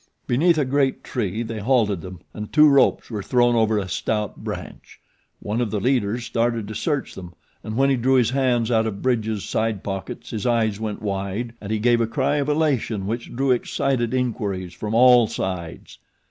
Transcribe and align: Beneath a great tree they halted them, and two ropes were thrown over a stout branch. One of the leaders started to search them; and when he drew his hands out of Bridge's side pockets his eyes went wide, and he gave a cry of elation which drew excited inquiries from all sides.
Beneath 0.25 0.57
a 0.57 0.65
great 0.65 1.03
tree 1.03 1.43
they 1.43 1.59
halted 1.59 2.01
them, 2.01 2.21
and 2.33 2.51
two 2.51 2.67
ropes 2.67 3.11
were 3.11 3.21
thrown 3.21 3.53
over 3.53 3.77
a 3.77 3.87
stout 3.87 4.43
branch. 4.43 4.99
One 5.39 5.61
of 5.61 5.69
the 5.69 5.79
leaders 5.79 6.25
started 6.25 6.67
to 6.67 6.73
search 6.73 7.13
them; 7.13 7.35
and 7.63 7.77
when 7.77 7.91
he 7.91 7.97
drew 7.97 8.15
his 8.15 8.31
hands 8.31 8.71
out 8.71 8.87
of 8.87 9.03
Bridge's 9.03 9.43
side 9.43 9.83
pockets 9.83 10.31
his 10.31 10.47
eyes 10.47 10.79
went 10.79 11.03
wide, 11.03 11.53
and 11.61 11.71
he 11.71 11.77
gave 11.77 12.01
a 12.01 12.07
cry 12.07 12.37
of 12.37 12.49
elation 12.49 13.05
which 13.05 13.35
drew 13.35 13.51
excited 13.51 14.11
inquiries 14.11 14.73
from 14.73 14.95
all 14.95 15.27
sides. 15.27 15.99